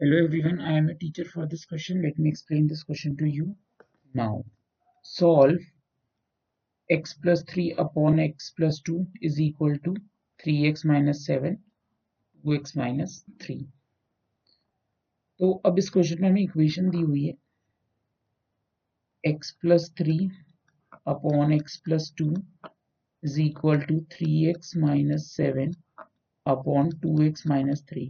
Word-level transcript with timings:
Hello 0.00 0.16
everyone, 0.24 0.60
I 0.60 0.74
am 0.78 0.88
a 0.90 0.94
teacher 0.94 1.24
for 1.24 1.44
this 1.44 1.64
question. 1.64 2.02
Let 2.02 2.20
me 2.20 2.28
explain 2.28 2.68
this 2.68 2.84
question 2.84 3.16
to 3.16 3.26
you 3.26 3.56
now. 4.14 4.44
Solve 5.02 5.58
x 6.88 7.14
plus 7.14 7.42
3 7.42 7.72
upon 7.78 8.20
x 8.20 8.52
plus 8.56 8.78
2 8.82 9.04
is 9.20 9.40
equal 9.40 9.76
to 9.78 9.96
3x 10.44 10.84
minus 10.84 11.26
7 11.26 11.58
2x 12.46 12.76
minus 12.76 13.24
3. 13.40 13.66
तो 15.40 15.50
अब 15.66 15.78
इस 15.78 15.90
question 15.96 16.22
में 16.22 16.28
हमें 16.28 16.42
equation 16.42 16.90
दी 16.90 17.00
हुई 17.00 17.24
है 17.24 17.34
x 19.32 19.52
plus 19.64 19.90
3 20.02 20.30
upon 21.16 21.56
x 21.58 21.76
plus 21.88 22.08
2 22.22 22.30
is 23.24 23.40
equal 23.48 23.84
to 23.90 23.98
3x 24.14 24.76
minus 24.86 25.28
7 25.42 25.76
upon 26.56 26.96
2x 27.08 27.46
minus 27.56 27.84
3. 27.92 28.08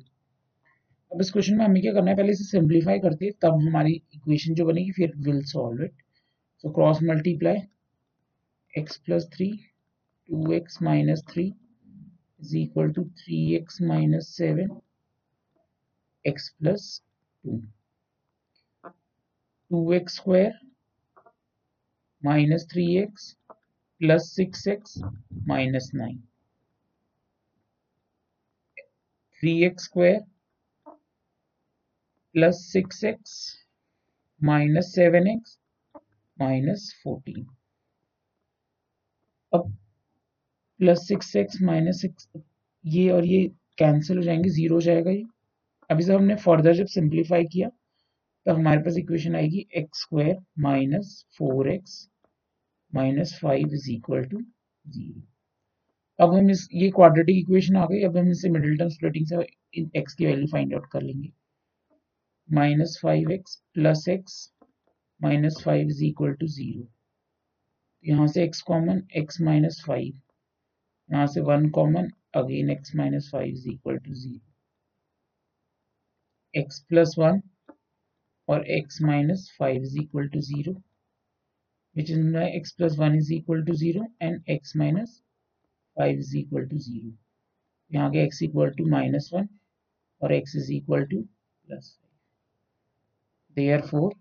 अब 1.13 1.21
इस 1.21 1.31
question 1.33 1.57
में 1.57 1.65
हमें 1.65 1.81
क्या 1.83 1.93
करना 1.93 2.11
है? 2.11 2.17
पहले 2.17 2.33
इसे 2.33 2.45
सिंप्लीफाई 2.45 2.99
करते 3.01 3.25
हैं, 3.25 3.33
तब 3.43 3.63
हमारी 3.63 3.93
इक्वेशन 4.15 4.55
जो 4.55 4.65
बनेगी, 4.67 4.93
फिर 4.93 5.13
will 5.27 5.43
solve 5.47 5.83
it 5.85 6.03
so 6.65 6.71
cross 6.75 7.03
multiply 7.03 7.59
x 8.73 8.97
plus 9.07 9.29
three 9.35 9.51
two 10.29 10.53
x 10.53 10.83
minus 10.83 11.25
three 11.29 11.47
is 12.41 12.57
equal 12.57 12.91
to 12.93 13.05
three 13.19 13.39
x 13.57 13.81
minus 13.83 14.29
seven 14.37 14.79
x 16.25 16.49
plus 16.59 16.87
two 17.45 17.61
two 18.85 19.93
x 19.93 20.17
square 20.17 20.59
minus 22.23 22.67
three 22.73 22.87
x 22.99 23.33
plus 24.01 24.31
six 24.37 24.67
x 24.69 24.99
minus 25.49 25.91
nine 25.95 26.19
three 29.43 29.63
x 29.65 29.85
square 29.85 30.21
plus 32.35 32.57
six 32.73 33.03
x 33.05 33.33
minus 34.41 34.93
seven 34.95 35.27
x 35.29 35.59
minus 36.37 36.93
fourteen 37.05 37.47
अब 39.53 39.73
plus 40.81 41.07
six 41.09 41.35
x 41.37 41.61
minus 41.63 42.01
six 42.03 42.29
ये 42.85 43.09
और 43.11 43.25
ये 43.27 43.47
cancel 43.79 44.17
हो 44.17 44.23
जाएँगे 44.23 44.51
zero 44.51 44.75
हो 44.75 44.81
जाएगा 44.81 45.11
ये। 45.11 45.25
अभी 45.91 46.05
जब 46.05 46.15
हमने 46.15 46.35
फर्दर 46.45 46.75
जब 46.77 46.87
सिंप्लीफाई 46.95 47.45
किया 47.53 47.69
तो 48.47 48.55
हमारे 48.55 48.81
पास 48.83 48.97
इक्वेशन 48.99 49.37
आएगी 49.37 49.67
x 49.77 50.01
square 50.03 50.37
minus 50.61 51.25
four 51.39 51.71
x 51.73 52.09
minus 52.93 53.39
five 53.43 53.75
is 53.75 53.91
equal 53.93 54.25
to 54.25 54.41
zero 54.85 55.23
अब 56.19 56.35
हम 56.35 56.51
इस, 56.51 56.69
ये 56.75 56.91
क्वाड्रेटिक 56.91 57.37
इक्वेशन 57.39 57.77
आ 57.77 57.85
गई, 57.87 58.03
अब 58.05 58.17
हम 58.17 58.31
इसे 58.31 58.49
मिडिल 58.51 58.77
टर्म 58.79 58.89
स्प्लिटिंग 58.91 59.27
से 59.27 59.37
एक्स 59.99 60.15
की 60.15 60.27
वैल्यू 60.27 60.47
फाइंड 60.53 60.75
आउट 60.75 60.87
कर 60.93 61.03
लेंगे। 61.03 61.29
Minus 62.50 62.98
five 63.02 63.32
X 63.32 63.56
plus 63.74 64.08
X 64.10 64.34
minus 65.22 65.62
five 65.66 65.90
is 65.90 66.04
equal 66.04 66.34
to 66.40 66.48
zero 66.56 66.88
यहाँ 68.04 68.28
से 68.28 68.48
x 68.48 68.62
common 68.68 69.02
x 69.18 69.42
minus 69.42 69.84
five 69.88 70.22
यहाँ 71.10 71.28
से 71.28 71.42
one 71.50 71.70
common 71.70 72.10
again 72.36 72.76
x 72.76 72.96
minus 72.96 73.30
five 73.32 73.54
is 73.54 73.68
equal 73.68 73.98
to 73.98 74.14
zero 74.14 74.42
x 76.54 76.80
plus 76.90 77.16
one 77.20 77.42
और 78.48 78.66
x 78.80 79.02
minus 79.02 79.50
five 79.60 79.84
is 79.84 79.98
equal 80.02 80.28
to 80.28 80.42
zero 80.52 80.82
which 81.96 82.10
is 82.10 82.20
x 82.36 82.72
plus 82.72 82.98
1 82.98 83.16
is 83.16 83.32
equal 83.32 83.64
to 83.66 83.74
0 83.76 84.06
and 84.20 84.42
x 84.48 84.74
minus 84.76 85.22
5 85.98 86.18
is 86.18 86.36
equal 86.36 86.66
to 86.70 86.80
0. 86.80 87.12
यहाँ 87.92 88.10
के 88.12 88.26
x 88.28 88.42
equal 88.42 88.72
to 88.78 88.86
minus 88.94 89.30
1 89.34 89.48
और 90.22 90.34
x 90.34 90.56
is 90.56 90.72
equal 90.72 91.06
to 91.12 91.20
plus 91.68 91.92
5. 92.02 92.07
Therefore, 93.59 94.13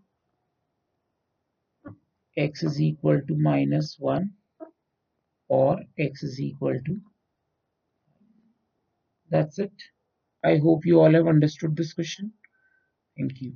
x 2.37 2.63
is 2.63 2.81
equal 2.81 3.21
to 3.27 3.35
minus 3.35 3.95
1 3.99 4.33
or 5.49 5.79
x 5.99 6.23
is 6.23 6.39
equal 6.39 6.79
to 6.87 7.01
that's 9.29 9.59
it. 9.59 9.73
I 10.43 10.57
hope 10.57 10.85
you 10.85 10.99
all 10.99 11.13
have 11.13 11.27
understood 11.27 11.75
this 11.75 11.93
question. 11.93 12.33
Thank 13.17 13.41
you 13.41 13.55